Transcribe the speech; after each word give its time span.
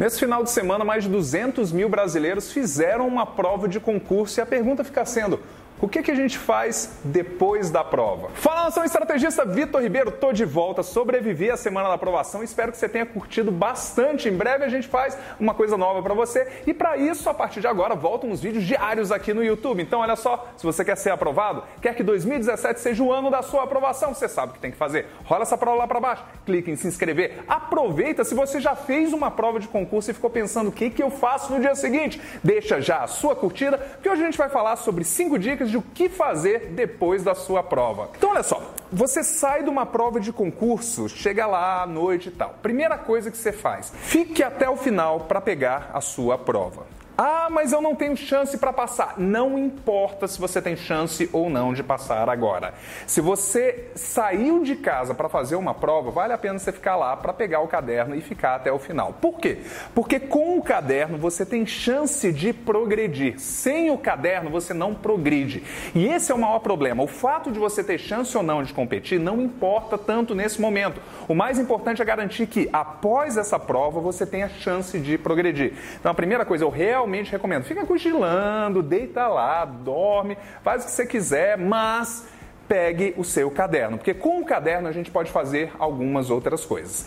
Nesse 0.00 0.18
final 0.18 0.42
de 0.42 0.50
semana, 0.50 0.82
mais 0.82 1.04
de 1.04 1.10
200 1.10 1.72
mil 1.72 1.86
brasileiros 1.86 2.50
fizeram 2.50 3.06
uma 3.06 3.26
prova 3.26 3.68
de 3.68 3.78
concurso 3.78 4.40
e 4.40 4.42
a 4.42 4.46
pergunta 4.46 4.82
fica 4.82 5.04
sendo: 5.04 5.38
o 5.80 5.88
que, 5.88 6.02
que 6.02 6.10
a 6.10 6.14
gente 6.14 6.36
faz 6.36 6.98
depois 7.02 7.70
da 7.70 7.82
prova? 7.82 8.28
Fala, 8.34 8.64
nação 8.64 8.84
estrategista 8.84 9.46
Vitor 9.46 9.80
Ribeiro, 9.80 10.10
tô 10.10 10.30
de 10.30 10.44
volta, 10.44 10.82
sobrevivi 10.82 11.50
à 11.50 11.56
semana 11.56 11.88
da 11.88 11.94
aprovação, 11.94 12.42
espero 12.42 12.70
que 12.70 12.76
você 12.76 12.88
tenha 12.88 13.06
curtido 13.06 13.50
bastante. 13.50 14.28
Em 14.28 14.36
breve 14.36 14.64
a 14.64 14.68
gente 14.68 14.86
faz 14.86 15.16
uma 15.38 15.54
coisa 15.54 15.78
nova 15.78 16.02
para 16.02 16.12
você 16.12 16.46
e 16.66 16.74
para 16.74 16.98
isso, 16.98 17.28
a 17.30 17.34
partir 17.34 17.60
de 17.60 17.66
agora, 17.66 17.94
voltam 17.94 18.30
uns 18.30 18.40
vídeos 18.40 18.64
diários 18.64 19.10
aqui 19.10 19.32
no 19.32 19.42
YouTube. 19.42 19.82
Então, 19.82 20.00
olha 20.00 20.16
só, 20.16 20.52
se 20.56 20.64
você 20.64 20.84
quer 20.84 20.96
ser 20.96 21.10
aprovado, 21.10 21.62
quer 21.80 21.94
que 21.94 22.02
2017 22.02 22.80
seja 22.80 23.02
o 23.02 23.10
ano 23.10 23.30
da 23.30 23.40
sua 23.40 23.64
aprovação, 23.64 24.12
você 24.12 24.28
sabe 24.28 24.52
o 24.52 24.54
que 24.54 24.60
tem 24.60 24.70
que 24.70 24.76
fazer. 24.76 25.06
Rola 25.24 25.42
essa 25.42 25.56
prova 25.56 25.78
lá 25.78 25.88
para 25.88 26.00
baixo, 26.00 26.24
clique 26.44 26.70
em 26.70 26.76
se 26.76 26.86
inscrever, 26.86 27.38
aproveita 27.48 28.22
se 28.22 28.34
você 28.34 28.60
já 28.60 28.76
fez 28.76 29.14
uma 29.14 29.30
prova 29.30 29.58
de 29.58 29.68
concurso 29.68 30.10
e 30.10 30.14
ficou 30.14 30.28
pensando 30.28 30.68
o 30.68 30.72
que, 30.72 30.90
que 30.90 31.02
eu 31.02 31.10
faço 31.10 31.52
no 31.52 31.60
dia 31.60 31.74
seguinte, 31.74 32.20
deixa 32.44 32.80
já 32.80 33.04
a 33.04 33.06
sua 33.06 33.34
curtida, 33.34 33.78
porque 33.78 34.08
hoje 34.08 34.22
a 34.22 34.26
gente 34.26 34.38
vai 34.38 34.50
falar 34.50 34.76
sobre 34.76 35.04
cinco 35.04 35.38
dicas 35.38 35.69
de 35.70 35.76
o 35.76 35.82
que 35.82 36.08
fazer 36.08 36.70
depois 36.72 37.22
da 37.22 37.34
sua 37.34 37.62
prova. 37.62 38.10
Então, 38.16 38.30
olha 38.30 38.42
só, 38.42 38.60
você 38.92 39.22
sai 39.22 39.62
de 39.62 39.70
uma 39.70 39.86
prova 39.86 40.20
de 40.20 40.32
concurso, 40.32 41.08
chega 41.08 41.46
lá 41.46 41.82
à 41.82 41.86
noite 41.86 42.28
e 42.28 42.32
tal. 42.32 42.56
Primeira 42.62 42.98
coisa 42.98 43.30
que 43.30 43.36
você 43.38 43.52
faz, 43.52 43.92
fique 44.02 44.42
até 44.42 44.68
o 44.68 44.76
final 44.76 45.20
para 45.20 45.40
pegar 45.40 45.90
a 45.94 46.00
sua 46.00 46.36
prova. 46.36 46.99
Ah, 47.22 47.48
mas 47.50 47.70
eu 47.70 47.82
não 47.82 47.94
tenho 47.94 48.16
chance 48.16 48.56
para 48.56 48.72
passar. 48.72 49.16
Não 49.18 49.58
importa 49.58 50.26
se 50.26 50.40
você 50.40 50.62
tem 50.62 50.74
chance 50.74 51.28
ou 51.34 51.50
não 51.50 51.74
de 51.74 51.82
passar 51.82 52.30
agora. 52.30 52.72
Se 53.06 53.20
você 53.20 53.90
saiu 53.94 54.62
de 54.62 54.74
casa 54.74 55.12
para 55.12 55.28
fazer 55.28 55.56
uma 55.56 55.74
prova, 55.74 56.10
vale 56.10 56.32
a 56.32 56.38
pena 56.38 56.58
você 56.58 56.72
ficar 56.72 56.96
lá 56.96 57.14
para 57.14 57.34
pegar 57.34 57.60
o 57.60 57.68
caderno 57.68 58.14
e 58.14 58.22
ficar 58.22 58.54
até 58.54 58.72
o 58.72 58.78
final. 58.78 59.12
Por 59.20 59.38
quê? 59.38 59.58
Porque 59.94 60.18
com 60.18 60.56
o 60.56 60.62
caderno 60.62 61.18
você 61.18 61.44
tem 61.44 61.66
chance 61.66 62.32
de 62.32 62.54
progredir. 62.54 63.38
Sem 63.38 63.90
o 63.90 63.98
caderno 63.98 64.48
você 64.48 64.72
não 64.72 64.94
progride. 64.94 65.62
E 65.94 66.06
esse 66.06 66.32
é 66.32 66.34
o 66.34 66.38
maior 66.38 66.60
problema. 66.60 67.02
O 67.02 67.06
fato 67.06 67.52
de 67.52 67.58
você 67.58 67.84
ter 67.84 67.98
chance 67.98 68.34
ou 68.34 68.42
não 68.42 68.62
de 68.62 68.72
competir 68.72 69.20
não 69.20 69.42
importa 69.42 69.98
tanto 69.98 70.34
nesse 70.34 70.58
momento. 70.58 71.02
O 71.28 71.34
mais 71.34 71.58
importante 71.58 72.00
é 72.00 72.04
garantir 72.06 72.46
que 72.46 72.66
após 72.72 73.36
essa 73.36 73.58
prova 73.58 74.00
você 74.00 74.24
tenha 74.24 74.48
chance 74.48 74.98
de 74.98 75.18
progredir. 75.18 75.74
Então 75.98 76.10
a 76.10 76.14
primeira 76.14 76.46
coisa, 76.46 76.64
eu 76.64 76.70
realmente 76.70 77.09
realmente 77.10 77.32
recomendo. 77.32 77.64
Fica 77.64 77.84
cochilando, 77.84 78.82
deita 78.82 79.26
lá, 79.26 79.64
dorme, 79.64 80.38
faz 80.62 80.84
o 80.84 80.86
que 80.86 80.92
você 80.92 81.06
quiser, 81.06 81.58
mas 81.58 82.26
pegue 82.68 83.12
o 83.16 83.24
seu 83.24 83.50
caderno, 83.50 83.98
porque 83.98 84.14
com 84.14 84.40
o 84.40 84.44
caderno 84.44 84.86
a 84.86 84.92
gente 84.92 85.10
pode 85.10 85.32
fazer 85.32 85.72
algumas 85.76 86.30
outras 86.30 86.64
coisas. 86.64 87.06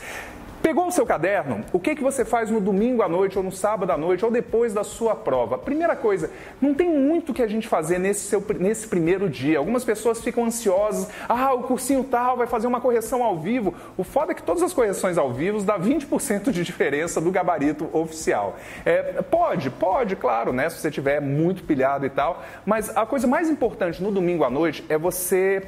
Pegou 0.64 0.88
o 0.88 0.92
seu 0.94 1.06
caderno? 1.06 1.62
O 1.74 1.80
que, 1.80 1.94
que 1.94 2.02
você 2.02 2.24
faz 2.24 2.50
no 2.50 2.62
domingo 2.62 3.04
à 3.04 3.10
noite, 3.10 3.38
ou 3.38 3.44
no 3.44 3.52
sábado 3.52 3.92
à 3.92 3.98
noite, 3.98 4.24
ou 4.24 4.32
depois 4.32 4.74
da 4.74 4.82
sua 4.82 5.14
prova? 5.14 5.58
Primeira 5.58 5.94
coisa, 5.94 6.32
não 6.62 6.74
tem 6.74 6.90
muito 6.90 7.34
que 7.34 7.44
a 7.44 7.48
gente 7.48 7.68
fazer 7.68 8.00
nesse, 8.00 8.22
seu, 8.22 8.42
nesse 8.58 8.88
primeiro 8.88 9.30
dia. 9.30 9.58
Algumas 9.58 9.84
pessoas 9.84 10.22
ficam 10.22 10.46
ansiosas. 10.46 11.10
Ah, 11.28 11.54
o 11.54 11.64
cursinho 11.64 12.02
tal 12.06 12.38
vai 12.38 12.48
fazer 12.48 12.66
uma 12.66 12.80
correção 12.80 13.22
ao 13.22 13.38
vivo. 13.38 13.74
O 13.98 14.06
foda 14.06 14.32
é 14.32 14.36
que 14.36 14.42
todas 14.42 14.64
as 14.64 14.72
correções 14.72 15.18
ao 15.18 15.34
vivo 15.34 15.62
dá 15.64 15.78
20% 15.78 16.50
de 16.50 16.64
diferença 16.64 17.20
do 17.20 17.30
gabarito 17.30 17.90
oficial. 17.92 18.56
É, 18.86 19.22
pode, 19.22 19.70
pode, 19.70 20.16
claro, 20.16 20.54
né? 20.54 20.70
Se 20.70 20.78
você 20.78 20.90
tiver 20.90 21.20
muito 21.20 21.66
pilhado 21.66 22.06
e 22.06 22.10
tal. 22.10 22.42
Mas 22.66 22.90
a 22.96 23.06
coisa 23.06 23.28
mais 23.28 23.50
importante 23.50 24.02
no 24.02 24.14
domingo 24.14 24.46
à 24.46 24.50
noite 24.50 24.86
é 24.88 24.98
você 24.98 25.62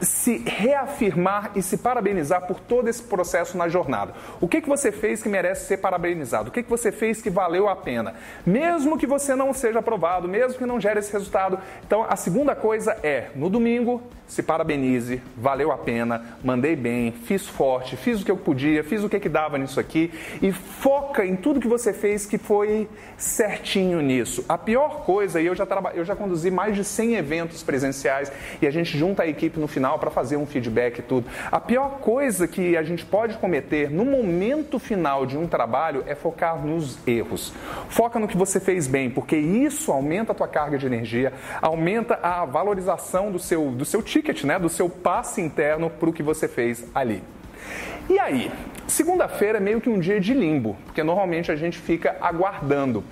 se 0.00 0.38
reafirmar 0.38 1.52
e 1.54 1.62
se 1.62 1.78
parabenizar 1.78 2.46
por 2.46 2.60
todo 2.60 2.88
esse 2.88 3.02
processo 3.02 3.56
na 3.56 3.68
jornada. 3.68 4.12
O 4.40 4.48
que, 4.48 4.60
que 4.60 4.68
você 4.68 4.92
fez 4.92 5.22
que 5.22 5.28
merece 5.28 5.66
ser 5.66 5.78
parabenizado? 5.78 6.48
O 6.48 6.52
que, 6.52 6.62
que 6.62 6.70
você 6.70 6.92
fez 6.92 7.22
que 7.22 7.30
valeu 7.30 7.68
a 7.68 7.76
pena? 7.76 8.14
Mesmo 8.44 8.98
que 8.98 9.06
você 9.06 9.34
não 9.34 9.54
seja 9.54 9.78
aprovado, 9.78 10.28
mesmo 10.28 10.58
que 10.58 10.66
não 10.66 10.80
gere 10.80 10.98
esse 10.98 11.12
resultado. 11.12 11.58
Então, 11.86 12.04
a 12.08 12.16
segunda 12.16 12.54
coisa 12.54 12.96
é, 13.02 13.28
no 13.34 13.48
domingo, 13.48 14.02
se 14.26 14.42
parabenize, 14.42 15.22
valeu 15.36 15.70
a 15.70 15.78
pena, 15.78 16.36
mandei 16.42 16.74
bem, 16.74 17.12
fiz 17.12 17.46
forte, 17.46 17.96
fiz 17.96 18.20
o 18.20 18.24
que 18.24 18.30
eu 18.30 18.36
podia, 18.36 18.82
fiz 18.82 19.04
o 19.04 19.08
que, 19.08 19.20
que 19.20 19.28
dava 19.28 19.56
nisso 19.56 19.78
aqui 19.78 20.12
e 20.42 20.50
foca 20.52 21.24
em 21.24 21.36
tudo 21.36 21.60
que 21.60 21.68
você 21.68 21.92
fez 21.92 22.26
que 22.26 22.36
foi 22.36 22.88
certinho 23.16 24.00
nisso. 24.00 24.44
A 24.48 24.58
pior 24.58 25.04
coisa, 25.04 25.40
e 25.40 25.46
eu 25.46 25.54
já, 25.54 25.64
traba, 25.64 25.92
eu 25.94 26.04
já 26.04 26.16
conduzi 26.16 26.50
mais 26.50 26.74
de 26.74 26.82
100 26.82 27.14
eventos 27.14 27.62
presenciais 27.62 28.32
e 28.60 28.66
a 28.66 28.70
gente 28.70 28.98
junta 28.98 29.22
a 29.22 29.28
equipe 29.28 29.60
no 29.60 29.68
final 29.68 29.85
para 29.94 30.10
fazer 30.10 30.36
um 30.36 30.46
feedback 30.46 30.98
e 30.98 31.02
tudo. 31.02 31.26
A 31.50 31.60
pior 31.60 31.98
coisa 32.00 32.46
que 32.48 32.76
a 32.76 32.82
gente 32.82 33.04
pode 33.04 33.36
cometer 33.38 33.90
no 33.90 34.04
momento 34.04 34.78
final 34.78 35.24
de 35.24 35.38
um 35.38 35.46
trabalho 35.46 36.02
é 36.06 36.14
focar 36.14 36.64
nos 36.64 36.98
erros. 37.06 37.52
Foca 37.88 38.18
no 38.18 38.28
que 38.28 38.36
você 38.36 38.58
fez 38.58 38.86
bem, 38.86 39.08
porque 39.10 39.36
isso 39.36 39.92
aumenta 39.92 40.32
a 40.32 40.34
tua 40.34 40.48
carga 40.48 40.76
de 40.76 40.86
energia, 40.86 41.32
aumenta 41.62 42.18
a 42.22 42.44
valorização 42.44 43.30
do 43.30 43.38
seu, 43.38 43.70
do 43.70 43.84
seu 43.84 44.02
ticket, 44.02 44.44
né, 44.44 44.58
do 44.58 44.68
seu 44.68 44.88
passe 44.88 45.40
interno 45.40 45.88
para 45.88 46.10
o 46.10 46.12
que 46.12 46.22
você 46.22 46.48
fez 46.48 46.84
ali. 46.94 47.22
E 48.08 48.18
aí, 48.18 48.50
Segunda-feira 48.88 49.58
é 49.58 49.60
meio 49.60 49.80
que 49.80 49.88
um 49.88 49.98
dia 49.98 50.20
de 50.20 50.32
limbo, 50.32 50.76
porque 50.84 51.02
normalmente 51.02 51.50
a 51.50 51.56
gente 51.56 51.76
fica 51.76 52.16
aguardando. 52.20 53.02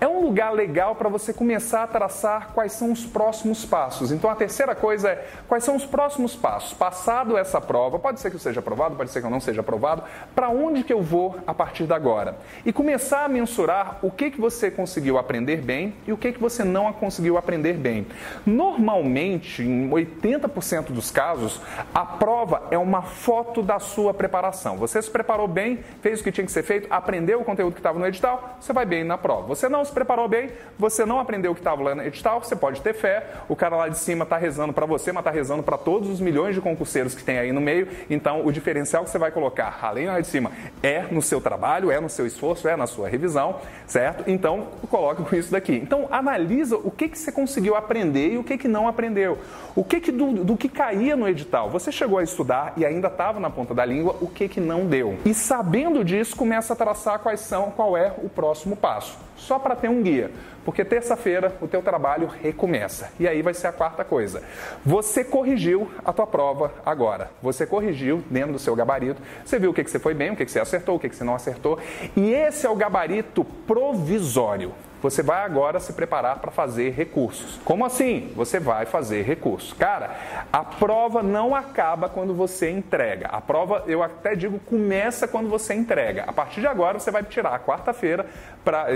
É 0.00 0.06
um 0.06 0.20
lugar 0.20 0.52
legal 0.52 0.94
para 0.94 1.08
você 1.08 1.32
começar 1.32 1.82
a 1.82 1.86
traçar 1.88 2.52
quais 2.54 2.72
são 2.72 2.92
os 2.92 3.04
próximos 3.04 3.64
passos. 3.64 4.12
Então 4.12 4.30
a 4.30 4.36
terceira 4.36 4.76
coisa 4.76 5.10
é 5.10 5.26
quais 5.48 5.64
são 5.64 5.74
os 5.74 5.84
próximos 5.84 6.36
passos. 6.36 6.72
Passado 6.72 7.36
essa 7.36 7.60
prova, 7.60 7.98
pode 7.98 8.20
ser 8.20 8.30
que 8.30 8.36
eu 8.36 8.40
seja 8.40 8.60
aprovado, 8.60 8.94
pode 8.94 9.10
ser 9.10 9.20
que 9.20 9.26
eu 9.26 9.30
não 9.30 9.40
seja 9.40 9.60
aprovado, 9.60 10.04
para 10.36 10.48
onde 10.48 10.84
que 10.84 10.92
eu 10.92 11.02
vou 11.02 11.36
a 11.46 11.52
partir 11.52 11.84
de 11.84 11.92
agora? 11.92 12.36
E 12.64 12.72
começar 12.72 13.24
a 13.24 13.28
mensurar 13.28 13.98
o 14.02 14.12
que, 14.12 14.30
que 14.30 14.40
você 14.40 14.70
conseguiu 14.70 15.18
aprender 15.18 15.56
bem 15.60 15.94
e 16.06 16.12
o 16.12 16.16
que, 16.16 16.32
que 16.32 16.40
você 16.40 16.62
não 16.62 16.92
conseguiu 16.92 17.36
aprender 17.36 17.74
bem. 17.74 18.06
Normalmente, 18.46 19.62
em 19.62 19.90
80% 19.90 20.92
dos 20.92 21.10
casos, 21.10 21.60
a 21.92 22.04
prova 22.04 22.62
é 22.70 22.78
uma 22.78 23.02
foto 23.02 23.62
da 23.62 23.80
sua 23.80 24.14
preparação. 24.14 24.76
Você 24.76 25.02
se 25.02 25.10
preparou 25.24 25.48
bem, 25.48 25.78
fez 26.02 26.20
o 26.20 26.24
que 26.24 26.30
tinha 26.30 26.44
que 26.44 26.52
ser 26.52 26.62
feito, 26.62 26.86
aprendeu 26.90 27.40
o 27.40 27.44
conteúdo 27.44 27.72
que 27.72 27.80
estava 27.80 27.98
no 27.98 28.06
edital, 28.06 28.58
você 28.60 28.72
vai 28.74 28.84
bem 28.84 29.02
na 29.02 29.16
prova. 29.16 29.48
Você 29.48 29.68
não 29.68 29.82
se 29.82 29.90
preparou 29.90 30.28
bem, 30.28 30.50
você 30.78 31.06
não 31.06 31.18
aprendeu 31.18 31.52
o 31.52 31.54
que 31.54 31.62
estava 31.62 31.82
lá 31.82 31.94
no 31.94 32.02
edital, 32.02 32.42
você 32.42 32.54
pode 32.54 32.82
ter 32.82 32.92
fé, 32.92 33.26
o 33.48 33.56
cara 33.56 33.74
lá 33.74 33.88
de 33.88 33.98
cima 33.98 34.24
está 34.24 34.36
rezando 34.36 34.74
para 34.74 34.84
você, 34.84 35.10
mas 35.12 35.22
está 35.22 35.30
rezando 35.30 35.62
para 35.62 35.78
todos 35.78 36.10
os 36.10 36.20
milhões 36.20 36.54
de 36.54 36.60
concurseiros 36.60 37.14
que 37.14 37.24
tem 37.24 37.38
aí 37.38 37.52
no 37.52 37.60
meio. 37.60 37.88
Então, 38.10 38.44
o 38.44 38.52
diferencial 38.52 39.02
que 39.04 39.10
você 39.10 39.18
vai 39.18 39.30
colocar, 39.30 39.78
além 39.80 40.06
lá 40.06 40.20
de 40.20 40.26
cima, 40.26 40.52
é 40.82 41.02
no 41.10 41.22
seu 41.22 41.40
trabalho, 41.40 41.90
é 41.90 41.98
no 41.98 42.10
seu 42.10 42.26
esforço, 42.26 42.68
é 42.68 42.76
na 42.76 42.86
sua 42.86 43.08
revisão, 43.08 43.60
certo? 43.86 44.24
Então, 44.30 44.68
coloque 44.90 45.22
com 45.22 45.34
isso 45.34 45.50
daqui. 45.50 45.74
Então, 45.74 46.06
analisa 46.10 46.76
o 46.76 46.90
que, 46.90 47.08
que 47.08 47.18
você 47.18 47.32
conseguiu 47.32 47.74
aprender 47.74 48.34
e 48.34 48.38
o 48.38 48.44
que, 48.44 48.58
que 48.58 48.68
não 48.68 48.86
aprendeu. 48.86 49.38
O 49.74 49.82
que, 49.82 50.00
que 50.00 50.12
do, 50.12 50.44
do 50.44 50.56
que 50.56 50.68
caía 50.68 51.16
no 51.16 51.26
edital, 51.26 51.70
você 51.70 51.90
chegou 51.90 52.18
a 52.18 52.22
estudar 52.22 52.74
e 52.76 52.84
ainda 52.84 53.08
estava 53.08 53.40
na 53.40 53.48
ponta 53.48 53.74
da 53.74 53.84
língua, 53.84 54.16
o 54.20 54.28
que, 54.28 54.48
que 54.48 54.60
não 54.60 54.86
deu. 54.86 55.13
E 55.24 55.34
sabendo 55.34 56.04
disso, 56.04 56.36
começa 56.36 56.72
a 56.72 56.76
traçar 56.76 57.18
quais 57.18 57.40
são, 57.40 57.70
qual 57.70 57.96
é 57.96 58.14
o 58.22 58.28
próximo 58.28 58.76
passo. 58.76 59.18
Só 59.36 59.58
para 59.58 59.76
ter 59.76 59.88
um 59.88 60.02
guia. 60.02 60.30
Porque 60.64 60.84
terça-feira 60.84 61.54
o 61.60 61.68
teu 61.68 61.82
trabalho 61.82 62.26
recomeça. 62.26 63.10
E 63.18 63.28
aí 63.28 63.42
vai 63.42 63.52
ser 63.52 63.66
a 63.66 63.72
quarta 63.72 64.04
coisa. 64.04 64.42
Você 64.84 65.22
corrigiu 65.22 65.90
a 66.04 66.12
tua 66.12 66.26
prova 66.26 66.72
agora. 66.84 67.30
Você 67.42 67.66
corrigiu 67.66 68.22
dentro 68.30 68.52
do 68.52 68.58
seu 68.58 68.74
gabarito. 68.74 69.20
Você 69.44 69.58
viu 69.58 69.70
o 69.70 69.74
que, 69.74 69.84
que 69.84 69.90
você 69.90 69.98
foi 69.98 70.14
bem, 70.14 70.30
o 70.30 70.36
que, 70.36 70.44
que 70.44 70.50
você 70.50 70.60
acertou, 70.60 70.96
o 70.96 70.98
que, 70.98 71.08
que 71.08 71.16
você 71.16 71.24
não 71.24 71.34
acertou. 71.34 71.78
E 72.16 72.32
esse 72.32 72.66
é 72.66 72.70
o 72.70 72.76
gabarito 72.76 73.44
provisório 73.66 74.72
você 75.04 75.22
vai 75.22 75.44
agora 75.44 75.78
se 75.78 75.92
preparar 75.92 76.38
para 76.38 76.50
fazer 76.50 76.88
recursos. 76.94 77.60
Como 77.62 77.84
assim? 77.84 78.32
Você 78.34 78.58
vai 78.58 78.86
fazer 78.86 79.20
recursos. 79.20 79.74
Cara, 79.74 80.16
a 80.50 80.64
prova 80.64 81.22
não 81.22 81.54
acaba 81.54 82.08
quando 82.08 82.32
você 82.32 82.70
entrega. 82.70 83.26
A 83.26 83.38
prova, 83.38 83.84
eu 83.86 84.02
até 84.02 84.34
digo, 84.34 84.58
começa 84.60 85.28
quando 85.28 85.50
você 85.50 85.74
entrega. 85.74 86.24
A 86.26 86.32
partir 86.32 86.62
de 86.62 86.66
agora, 86.66 86.98
você 86.98 87.10
vai 87.10 87.22
tirar 87.22 87.54
a 87.54 87.58
quarta-feira, 87.58 88.24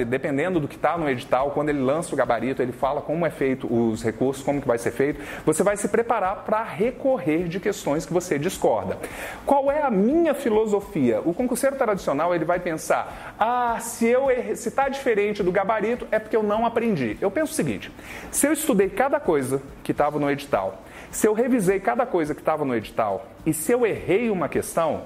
dependendo 0.07 0.59
do 0.59 0.67
que 0.67 0.77
está 0.77 0.97
no 0.97 1.11
edital, 1.11 1.51
quando 1.51 1.69
ele 1.69 1.81
lança 1.81 2.15
o 2.15 2.17
gabarito, 2.17 2.63
ele 2.63 2.73
fala 2.73 3.03
como 3.03 3.27
é 3.27 3.31
feito 3.31 3.71
os 3.71 4.03
recursos, 4.03 4.43
como 4.43 4.63
que 4.63 4.67
vai 4.67 4.79
ser 4.79 4.93
feito. 4.93 5.21
Você 5.45 5.63
vai 5.63 5.77
se 5.77 5.89
preparar 5.89 6.37
para 6.37 6.63
recorrer 6.63 7.49
de 7.49 7.61
questões 7.61 8.07
que 8.07 8.15
você 8.15 8.39
discorda. 8.39 8.97
Qual 9.45 9.71
é 9.71 9.83
a 9.83 9.91
minha 9.91 10.33
filosofia? 10.33 11.21
O 11.23 11.35
concurseiro 11.35 11.77
tradicional 11.77 12.35
ele 12.35 12.47
vai 12.47 12.61
pensar: 12.61 13.35
ah, 13.39 13.77
se 13.79 14.07
eu 14.07 14.29
se 14.55 14.71
está 14.71 14.89
diferente 14.89 15.43
do 15.43 15.53
gabarito 15.53 15.98
é 16.11 16.19
porque 16.19 16.37
eu 16.37 16.43
não 16.43 16.67
aprendi. 16.67 17.17
Eu 17.21 17.31
penso 17.31 17.53
o 17.53 17.55
seguinte: 17.55 17.91
se 18.31 18.47
eu 18.47 18.53
estudei 18.53 18.89
cada 18.89 19.19
coisa 19.19 19.63
que 19.83 19.93
estava 19.93 20.19
no 20.19 20.31
edital, 20.31 20.83
se 21.11 21.27
eu 21.27 21.33
revisei 21.33 21.81
cada 21.81 22.05
coisa 22.05 22.35
que 22.35 22.41
estava 22.41 22.65
no 22.65 22.75
edital 22.75 23.27
e 23.47 23.53
se 23.53 23.73
eu 23.73 23.87
errei 23.87 24.31
uma 24.31 24.49
questão, 24.49 25.03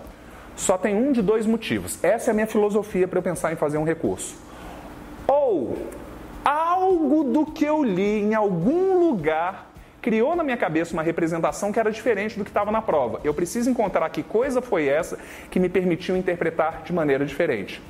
só 0.57 0.77
tem 0.77 0.97
um 0.97 1.13
de 1.13 1.23
dois 1.23 1.47
motivos. 1.47 2.03
Essa 2.03 2.31
é 2.31 2.33
a 2.33 2.35
minha 2.35 2.47
filosofia 2.47 3.07
para 3.07 3.19
eu 3.19 3.23
pensar 3.23 3.53
em 3.53 3.57
fazer 3.57 3.79
um 3.79 3.85
recurso. 3.85 4.37
Ou 5.27 5.77
algo 6.45 7.25
do 7.25 7.47
que 7.47 7.65
eu 7.65 7.83
li 7.85 8.21
em 8.21 8.35
algum 8.35 8.99
lugar 9.09 9.73
criou 10.03 10.35
na 10.35 10.43
minha 10.43 10.57
cabeça 10.57 10.93
uma 10.93 11.03
representação 11.03 11.71
que 11.73 11.79
era 11.79 11.91
diferente 11.91 12.37
do 12.37 12.45
que 12.45 12.51
estava 12.51 12.73
na 12.73 12.83
prova. 12.83 13.21
Eu 13.23 13.33
preciso 13.33 13.71
encontrar 13.71 14.11
que 14.11 14.25
coisa 14.25 14.61
foi 14.61 14.89
essa 14.89 15.17
que 15.49 15.61
me 15.61 15.69
permitiu 15.69 16.17
interpretar 16.17 16.83
de 16.83 16.93
maneira 16.93 17.25
diferente. 17.25 17.81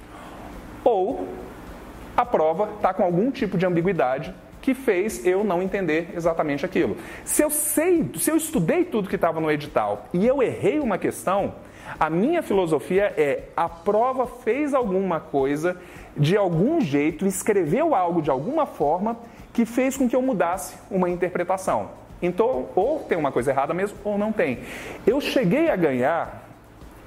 ou 0.85 1.27
a 2.17 2.25
prova 2.25 2.71
está 2.77 2.93
com 2.93 3.03
algum 3.03 3.31
tipo 3.31 3.57
de 3.57 3.67
ambiguidade 3.67 4.35
que 4.61 4.75
fez 4.75 5.27
eu 5.27 5.43
não 5.43 5.61
entender 5.61 6.13
exatamente 6.15 6.65
aquilo. 6.65 6.97
Se 7.25 7.43
eu 7.43 7.51
sei, 7.51 8.09
se 8.17 8.31
eu 8.31 8.37
estudei 8.37 8.85
tudo 8.85 9.09
que 9.09 9.17
estava 9.17 9.41
no 9.41 9.51
edital 9.51 10.07
e 10.15 10.27
eu 10.27 10.43
errei 10.43 10.79
uma 10.79 10.99
questão, 10.99 11.55
a 11.99 12.09
minha 12.09 12.43
filosofia 12.43 13.13
é 13.17 13.45
a 13.57 13.69
prova 13.69 14.27
fez 14.27 14.73
alguma 14.73 15.19
coisa 15.19 15.77
de 16.17 16.37
algum 16.37 16.81
jeito, 16.81 17.27
escreveu 17.27 17.95
algo 17.95 18.23
de 18.23 18.31
alguma 18.31 18.67
forma 18.67 19.17
que 19.53 19.67
fez 19.67 19.97
com 19.97 20.09
que 20.09 20.15
eu 20.15 20.23
mudasse 20.23 20.77
uma 20.91 21.11
interpretação. 21.11 21.91
Então, 22.23 22.69
ou 22.77 23.01
tem 23.01 23.19
uma 23.19 23.33
coisa 23.33 23.51
errada 23.51 23.75
mesmo, 23.75 23.99
ou 24.05 24.17
não 24.17 24.31
tem. 24.31 24.61
Eu 25.05 25.21
cheguei 25.21 25.69
a 25.71 25.77
ganhar 25.77 26.42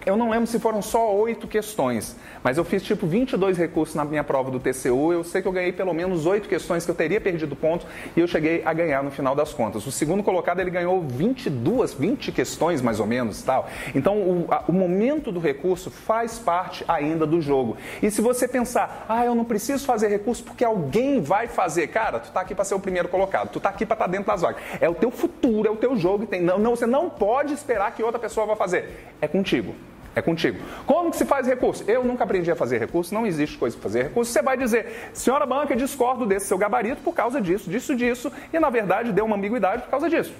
eu 0.06 0.16
não 0.16 0.30
lembro 0.30 0.46
se 0.46 0.60
foram 0.60 0.81
só 0.81 1.13
oito 1.16 1.48
questões, 1.48 2.16
mas 2.44 2.57
eu 2.57 2.63
fiz 2.63 2.84
tipo 2.84 3.07
22 3.07 3.57
recursos 3.57 3.96
na 3.96 4.06
minha 4.06 4.24
prova 4.24 4.52
do 4.52 4.60
TCU. 4.60 5.12
Eu 5.12 5.24
sei 5.24 5.42
que 5.42 5.48
eu 5.48 5.52
ganhei 5.52 5.72
pelo 5.72 5.94
menos 5.94 6.28
oito 6.28 6.48
questões 6.48 6.86
que 6.86 6.92
eu 6.92 6.96
teria 6.96 7.19
perdido 7.19 7.56
ponto 7.56 7.88
e 8.16 8.19
eu 8.19 8.28
cheguei 8.28 8.62
a 8.63 8.72
ganhar 8.72 9.04
no 9.04 9.10
final 9.10 9.36
das 9.36 9.52
contas. 9.52 9.86
O 9.88 9.92
segundo 9.92 10.22
colocado 10.22 10.60
ele 10.60 10.69
ganhou 10.69 11.02
22, 11.02 11.96
20 11.96 12.31
questões 12.31 12.81
mais 12.81 13.00
ou 13.00 13.07
menos, 13.07 13.42
tal. 13.42 13.68
Então 13.96 14.18
o, 14.18 14.46
a, 14.50 14.66
o 14.68 14.74
momento 14.74 15.31
do 15.31 15.40
recurso 15.40 15.90
faz 15.90 16.38
parte 16.38 16.86
ainda 16.88 17.25
do 17.25 17.42
jogo. 17.42 17.75
E 18.04 18.12
se 18.12 18.22
você 18.22 18.48
pensar, 18.48 19.08
ah, 19.10 19.25
eu 19.25 19.34
não 19.34 19.44
preciso 19.44 19.86
fazer 19.86 20.08
recurso 20.08 20.44
porque 20.44 20.63
alguém 20.63 21.19
vai 21.19 21.48
fazer, 21.48 21.88
cara, 21.88 22.19
tu 22.19 22.31
tá 22.31 22.42
aqui 22.42 22.54
para 22.54 22.63
ser 22.63 22.75
o 22.75 22.80
primeiro 22.80 23.10
colocado, 23.10 23.50
tu 23.50 23.60
tá 23.60 23.69
aqui 23.69 23.86
para 23.86 23.96
estar 23.96 24.06
tá 24.06 24.12
dentro 24.12 24.28
das 24.28 24.42
vagas. 24.42 24.62
É 24.80 24.88
o 24.88 24.94
teu 24.94 25.10
futuro, 25.10 25.68
é 25.68 25.72
o 25.72 25.78
teu 25.78 25.96
jogo. 25.98 26.28
Tem, 26.28 26.42
não, 26.42 26.60
não, 26.60 26.75
você 26.75 26.86
não 26.86 27.10
pode 27.10 27.54
esperar 27.54 27.92
que 27.96 28.04
outra 28.04 28.19
pessoa 28.19 28.46
vá 28.46 28.56
fazer. 28.56 29.08
É 29.19 29.28
contigo. 29.28 29.74
É 30.16 30.22
contigo. 30.22 30.58
Como 30.86 31.12
que 31.12 31.18
se 31.18 31.26
faz 31.26 31.46
recurso? 31.46 31.84
Eu 31.86 32.04
nunca 32.04 32.24
aprendi 32.24 32.50
a 32.50 32.56
fazer 32.56 32.78
recurso, 32.78 33.14
não 33.14 33.28
existe 33.28 33.58
coisa 33.58 33.76
para 33.76 33.84
fazer 33.84 34.04
recurso. 34.04 34.32
Você 34.32 34.42
vai 34.42 34.56
dizer, 34.58 35.10
senhora 35.14 35.46
banca, 35.46 35.76
discordo 35.76 36.26
desse 36.26 36.48
seu 36.48 36.58
gabarito 36.58 37.02
por 37.02 37.14
causa 37.14 37.42
disso, 37.42 37.70
disso, 37.70 37.94
disso, 37.94 38.32
e 38.54 38.58
na 38.58 38.70
verdade 38.70 39.12
deu 39.12 39.26
uma 39.26 39.36
ambiguidade 39.36 39.82
por 39.82 39.90
causa 39.90 40.10
disso. 40.10 40.34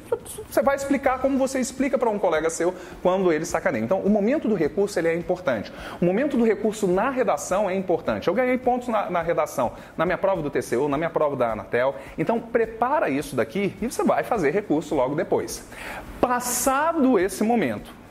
Você 0.50 0.62
vai 0.62 0.78
explicar 0.78 1.20
como 1.20 1.38
você 1.38 1.60
explica 1.60 1.98
para 1.98 2.10
um 2.10 2.18
colega 2.18 2.50
seu 2.50 2.74
quando 3.04 3.34
ele 3.34 3.46
sacaneia. 3.46 3.84
Então, 3.84 4.00
o 4.00 4.10
momento 4.10 4.48
do 4.48 4.56
recurso 4.56 4.98
ele 4.98 5.10
é 5.10 5.16
importante. 5.16 5.74
O 6.02 6.06
momento 6.06 6.38
do 6.38 6.46
recurso 6.46 6.88
na 6.88 7.10
redação 7.10 7.70
é 7.70 7.76
importante. 7.76 8.30
Eu 8.30 8.34
ganhei 8.34 8.58
pontos 8.58 8.88
na, 8.88 9.10
na 9.10 9.22
redação, 9.22 9.74
na 9.98 10.06
minha 10.06 10.18
prova 10.18 10.42
do 10.42 10.50
TCU, 10.50 10.88
na 10.88 10.98
minha 10.98 11.10
prova 11.10 11.36
da 11.36 11.52
Anatel. 11.52 11.96
Então, 12.18 12.40
prepara 12.40 13.10
isso 13.10 13.36
daqui 13.36 13.76
e 13.82 13.92
você 13.92 14.04
vai 14.06 14.24
fazer 14.24 14.52
recurso 14.52 14.96
logo 14.96 15.16
depois. 15.16 15.68
Passado 16.22 17.20
esse 17.20 17.44
momento, 17.44 18.05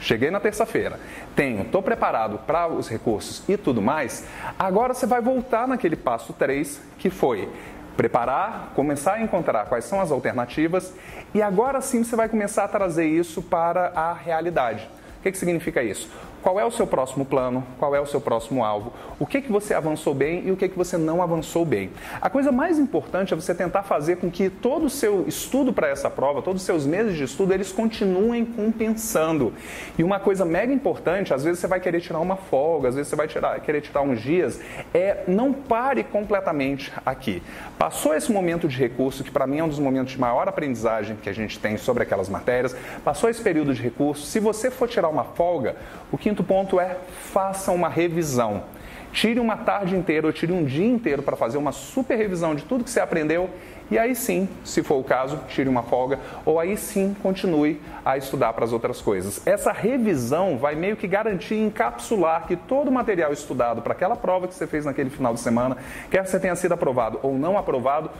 Cheguei 0.00 0.30
na 0.30 0.40
terça-feira, 0.40 1.00
tenho, 1.34 1.62
estou 1.62 1.82
preparado 1.82 2.38
para 2.46 2.68
os 2.68 2.88
recursos 2.88 3.42
e 3.48 3.56
tudo 3.56 3.80
mais. 3.80 4.26
Agora 4.58 4.94
você 4.94 5.06
vai 5.06 5.20
voltar 5.20 5.66
naquele 5.66 5.96
passo 5.96 6.32
3 6.32 6.80
que 6.98 7.10
foi 7.10 7.48
preparar, 7.96 8.72
começar 8.74 9.14
a 9.14 9.22
encontrar 9.22 9.66
quais 9.66 9.86
são 9.86 10.00
as 10.00 10.10
alternativas 10.10 10.92
e 11.34 11.40
agora 11.40 11.80
sim 11.80 12.04
você 12.04 12.14
vai 12.14 12.28
começar 12.28 12.64
a 12.64 12.68
trazer 12.68 13.06
isso 13.06 13.40
para 13.40 13.92
a 13.94 14.12
realidade. 14.12 14.88
O 15.18 15.22
que, 15.22 15.32
que 15.32 15.38
significa 15.38 15.82
isso? 15.82 16.10
Qual 16.46 16.60
é 16.60 16.64
o 16.64 16.70
seu 16.70 16.86
próximo 16.86 17.24
plano? 17.24 17.66
Qual 17.76 17.92
é 17.92 18.00
o 18.00 18.06
seu 18.06 18.20
próximo 18.20 18.64
alvo? 18.64 18.92
O 19.18 19.26
que, 19.26 19.42
que 19.42 19.50
você 19.50 19.74
avançou 19.74 20.14
bem 20.14 20.46
e 20.46 20.52
o 20.52 20.56
que, 20.56 20.68
que 20.68 20.78
você 20.78 20.96
não 20.96 21.20
avançou 21.20 21.64
bem? 21.64 21.90
A 22.20 22.30
coisa 22.30 22.52
mais 22.52 22.78
importante 22.78 23.34
é 23.34 23.36
você 23.36 23.52
tentar 23.52 23.82
fazer 23.82 24.18
com 24.18 24.30
que 24.30 24.48
todo 24.48 24.86
o 24.86 24.88
seu 24.88 25.26
estudo 25.26 25.72
para 25.72 25.88
essa 25.88 26.08
prova, 26.08 26.40
todos 26.40 26.62
os 26.62 26.66
seus 26.66 26.86
meses 26.86 27.16
de 27.16 27.24
estudo, 27.24 27.52
eles 27.52 27.72
continuem 27.72 28.44
compensando. 28.44 29.52
E 29.98 30.04
uma 30.04 30.20
coisa 30.20 30.44
mega 30.44 30.72
importante, 30.72 31.34
às 31.34 31.42
vezes 31.42 31.58
você 31.58 31.66
vai 31.66 31.80
querer 31.80 32.00
tirar 32.00 32.20
uma 32.20 32.36
folga, 32.36 32.90
às 32.90 32.94
vezes 32.94 33.08
você 33.08 33.16
vai 33.16 33.26
tirar, 33.26 33.58
querer 33.58 33.80
tirar 33.80 34.02
uns 34.02 34.20
dias, 34.20 34.60
é 34.94 35.24
não 35.26 35.52
pare 35.52 36.04
completamente 36.04 36.92
aqui. 37.04 37.42
Passou 37.76 38.14
esse 38.14 38.30
momento 38.30 38.68
de 38.68 38.78
recurso, 38.78 39.24
que 39.24 39.32
para 39.32 39.48
mim 39.48 39.58
é 39.58 39.64
um 39.64 39.68
dos 39.68 39.80
momentos 39.80 40.12
de 40.12 40.20
maior 40.20 40.48
aprendizagem 40.48 41.16
que 41.16 41.28
a 41.28 41.34
gente 41.34 41.58
tem 41.58 41.76
sobre 41.76 42.04
aquelas 42.04 42.28
matérias, 42.28 42.76
passou 43.04 43.28
esse 43.28 43.42
período 43.42 43.74
de 43.74 43.82
recurso, 43.82 44.24
se 44.24 44.38
você 44.38 44.70
for 44.70 44.88
tirar 44.88 45.08
uma 45.08 45.24
folga, 45.24 45.74
o 46.12 46.16
que 46.16 46.35
quinto 46.36 46.44
ponto 46.44 46.78
é 46.78 46.98
faça 47.32 47.72
uma 47.72 47.88
revisão. 47.88 48.64
Tire 49.10 49.40
uma 49.40 49.56
tarde 49.56 49.96
inteira 49.96 50.26
ou 50.26 50.32
tire 50.34 50.52
um 50.52 50.62
dia 50.62 50.86
inteiro 50.86 51.22
para 51.22 51.34
fazer 51.34 51.56
uma 51.56 51.72
super 51.72 52.18
revisão 52.18 52.54
de 52.54 52.62
tudo 52.64 52.84
que 52.84 52.90
você 52.90 53.00
aprendeu 53.00 53.48
e 53.90 53.98
aí 53.98 54.14
sim, 54.14 54.46
se 54.64 54.82
for 54.82 54.96
o 54.96 55.04
caso, 55.04 55.40
tire 55.48 55.68
uma 55.68 55.82
folga 55.82 56.18
ou 56.44 56.60
aí 56.60 56.76
sim 56.76 57.16
continue 57.22 57.80
a 58.04 58.18
estudar 58.18 58.52
para 58.52 58.64
as 58.64 58.72
outras 58.72 59.00
coisas. 59.00 59.40
Essa 59.46 59.72
revisão 59.72 60.58
vai 60.58 60.74
meio 60.74 60.96
que 60.96 61.06
garantir 61.06 61.54
encapsular 61.54 62.46
que 62.46 62.56
todo 62.56 62.88
o 62.88 62.92
material 62.92 63.32
estudado 63.32 63.80
para 63.80 63.94
aquela 63.94 64.16
prova 64.16 64.46
que 64.46 64.54
você 64.54 64.66
fez 64.66 64.84
naquele 64.84 65.08
final 65.08 65.32
de 65.32 65.40
semana, 65.40 65.78
quer 66.10 66.26
você 66.26 66.38
tenha 66.38 66.56
sido 66.56 66.72
aprovado 66.72 67.18
ou 67.22 67.32
não 67.32 67.56
aprovado, 67.56 68.10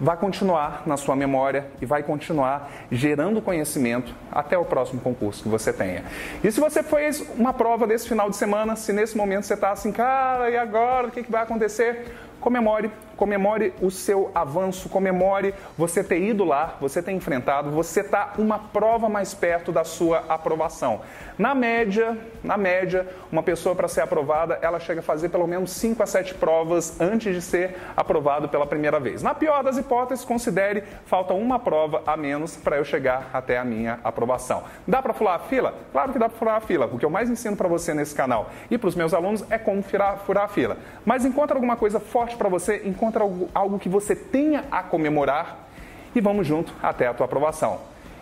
vai 0.00 0.16
continuar 0.16 0.82
na 0.86 0.96
sua 0.96 1.14
memória 1.14 1.66
e 1.80 1.86
vai 1.86 2.02
continuar 2.02 2.70
gerando 2.90 3.42
conhecimento 3.42 4.14
até 4.32 4.56
o 4.56 4.64
próximo 4.64 5.00
concurso 5.00 5.42
que 5.42 5.48
você 5.48 5.72
tenha. 5.72 6.04
E 6.42 6.50
se 6.50 6.58
você 6.58 6.82
fez 6.82 7.24
uma 7.36 7.52
prova 7.52 7.86
desse 7.86 8.08
final 8.08 8.30
de 8.30 8.36
semana, 8.36 8.76
se 8.76 8.92
nesse 8.92 9.16
momento 9.16 9.44
você 9.44 9.54
está 9.54 9.72
assim, 9.72 9.92
cara, 9.92 10.50
e 10.50 10.56
agora? 10.56 11.08
O 11.08 11.10
que, 11.10 11.22
que 11.22 11.30
vai 11.30 11.42
acontecer? 11.42 12.14
Comemore 12.40 12.90
comemore 13.20 13.74
o 13.82 13.90
seu 13.90 14.30
avanço, 14.34 14.88
comemore 14.88 15.54
você 15.76 16.02
ter 16.02 16.22
ido 16.22 16.42
lá, 16.42 16.76
você 16.80 17.02
ter 17.02 17.12
enfrentado, 17.12 17.70
você 17.70 18.00
está 18.00 18.32
uma 18.38 18.58
prova 18.58 19.10
mais 19.10 19.34
perto 19.34 19.70
da 19.70 19.84
sua 19.84 20.24
aprovação. 20.26 21.02
Na 21.36 21.54
média, 21.54 22.16
na 22.42 22.56
média, 22.56 23.06
uma 23.30 23.42
pessoa 23.42 23.74
para 23.74 23.88
ser 23.88 24.00
aprovada, 24.00 24.58
ela 24.62 24.80
chega 24.80 25.00
a 25.00 25.02
fazer 25.02 25.28
pelo 25.28 25.46
menos 25.46 25.70
5 25.72 26.02
a 26.02 26.06
7 26.06 26.34
provas 26.34 26.98
antes 26.98 27.34
de 27.34 27.42
ser 27.42 27.76
aprovado 27.94 28.48
pela 28.48 28.66
primeira 28.66 28.98
vez. 28.98 29.22
Na 29.22 29.34
pior 29.34 29.62
das 29.62 29.76
hipóteses, 29.76 30.24
considere 30.24 30.82
falta 31.04 31.34
uma 31.34 31.58
prova 31.58 32.02
a 32.06 32.16
menos 32.16 32.56
para 32.56 32.78
eu 32.78 32.84
chegar 32.84 33.28
até 33.34 33.58
a 33.58 33.64
minha 33.64 33.98
aprovação. 34.02 34.64
Dá 34.86 35.02
para 35.02 35.12
furar 35.12 35.34
a 35.34 35.38
fila? 35.40 35.74
Claro 35.92 36.12
que 36.12 36.18
dá 36.18 36.28
para 36.28 36.38
furar 36.38 36.56
a 36.56 36.60
fila. 36.60 36.86
O 36.86 36.98
que 36.98 37.04
eu 37.04 37.10
mais 37.10 37.28
ensino 37.28 37.56
para 37.56 37.68
você 37.68 37.92
nesse 37.92 38.14
canal 38.14 38.50
e 38.70 38.78
para 38.78 38.88
os 38.88 38.94
meus 38.94 39.12
alunos 39.12 39.44
é 39.50 39.58
como 39.58 39.82
furar, 39.82 40.18
furar 40.18 40.44
a 40.44 40.48
fila. 40.48 40.78
Mas 41.04 41.26
encontra 41.26 41.56
alguma 41.56 41.76
coisa 41.76 42.00
forte 42.00 42.36
para 42.36 42.48
você, 42.48 42.82
encontra 42.84 43.09
encontra 43.10 43.24
algo, 43.52 43.78
que 43.78 43.88
você 43.88 44.14
tenha 44.14 44.64
a 44.70 44.82
comemorar 44.82 45.68
e 46.14 46.20
vamos 46.20 46.46
junto 46.46 46.72
até 46.82 47.06
a 47.06 47.14
tua 47.14 47.26
aprovação. 47.26 47.80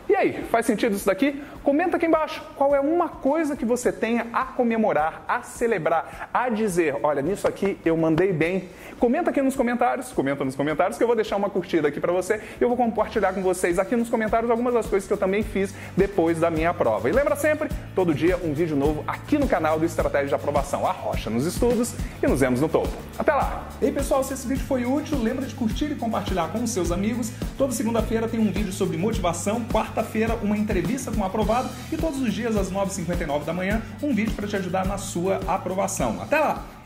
E 0.09 0.17
aí, 0.17 0.43
faz 0.51 0.65
sentido 0.65 0.97
isso 0.97 1.05
daqui? 1.05 1.43
Comenta 1.63 1.99
aqui 1.99 2.07
embaixo 2.07 2.43
qual 2.57 2.75
é 2.75 2.81
uma 2.81 3.11
coisa 3.11 3.55
que 3.55 3.65
você 3.67 3.93
tenha 3.93 4.27
a 4.33 4.43
comemorar, 4.43 5.23
a 5.29 5.43
celebrar, 5.43 6.31
a 6.33 6.49
dizer, 6.49 6.97
olha, 7.03 7.21
nisso 7.21 7.47
aqui 7.47 7.79
eu 7.85 7.95
mandei 7.95 8.33
bem. 8.33 8.71
Comenta 8.99 9.29
aqui 9.29 9.43
nos 9.43 9.55
comentários, 9.55 10.11
comenta 10.11 10.43
nos 10.47 10.57
comentários 10.57 10.97
que 10.97 11.03
eu 11.05 11.07
vou 11.07 11.15
deixar 11.15 11.37
uma 11.37 11.51
curtida 11.51 11.89
aqui 11.89 12.01
para 12.01 12.11
você 12.11 12.41
e 12.59 12.63
eu 12.63 12.69
vou 12.69 12.77
compartilhar 12.77 13.35
com 13.35 13.43
vocês 13.43 13.79
aqui 13.79 13.95
nos 13.97 14.09
comentários 14.09 14.51
algumas 14.51 14.73
das 14.73 14.87
coisas 14.87 15.07
que 15.07 15.13
eu 15.13 15.19
também 15.19 15.43
fiz 15.43 15.75
depois 15.95 16.41
da 16.41 16.51
minha 16.51 16.73
prova. 16.73 17.07
E 17.11 17.13
lembra 17.13 17.37
sempre, 17.37 17.69
todo 17.95 18.15
dia 18.15 18.39
um 18.39 18.55
vídeo 18.55 18.77
novo 18.77 19.05
aqui 19.07 19.37
no 19.37 19.47
canal 19.47 19.79
do 19.79 19.85
Estratégia 19.85 20.29
de 20.29 20.35
Aprovação, 20.35 20.87
a 20.87 20.91
Rocha 20.91 21.29
nos 21.29 21.45
estudos 21.45 21.93
e 22.23 22.27
nos 22.27 22.41
vemos 22.41 22.63
no 22.63 22.69
topo. 22.69 22.89
Até 23.19 23.35
lá! 23.35 23.69
E 23.83 23.85
aí 23.85 23.93
pessoal, 23.93 24.25
se 24.25 24.33
esse 24.33 24.49
vídeo 24.49 24.65
foi 24.65 24.87
útil, 24.87 25.19
lembra 25.23 25.45
de 25.45 25.55
curtir 25.55 25.93
e 25.93 25.95
compartilhar 25.95 26.49
com 26.49 26.63
os 26.63 26.71
seus 26.71 26.91
amigos. 26.91 27.31
Toda 27.59 27.75
segunda-feira 27.75 28.27
tem 28.27 28.41
um 28.41 28.51
vídeo 28.51 28.73
sobre 28.73 28.97
motivação, 28.97 29.63
quarta-feira 29.99 30.37
uma 30.37 30.57
entrevista 30.57 31.11
com 31.11 31.21
um 31.21 31.25
aprovado 31.25 31.69
e 31.93 31.97
todos 31.97 32.21
os 32.21 32.33
dias 32.33 32.57
às 32.57 32.71
9h59 32.71 33.45
da 33.45 33.53
manhã 33.53 33.83
um 34.03 34.15
vídeo 34.15 34.33
para 34.35 34.47
te 34.47 34.57
ajudar 34.57 34.87
na 34.87 34.97
sua 34.97 35.41
aprovação. 35.47 36.23
Até 36.23 36.39
lá! 36.39 36.78